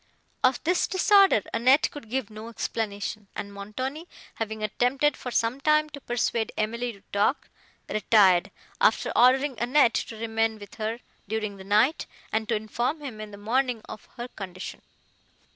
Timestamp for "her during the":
10.81-11.63